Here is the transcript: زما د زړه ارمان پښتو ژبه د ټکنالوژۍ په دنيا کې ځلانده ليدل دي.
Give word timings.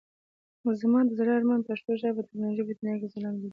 زما 0.81 0.99
د 1.05 1.09
زړه 1.19 1.31
ارمان 1.39 1.61
پښتو 1.69 1.91
ژبه 2.01 2.21
د 2.23 2.27
ټکنالوژۍ 2.29 2.63
په 2.67 2.73
دنيا 2.79 2.95
کې 3.01 3.07
ځلانده 3.13 3.39
ليدل 3.41 3.41
دي. 3.43 3.49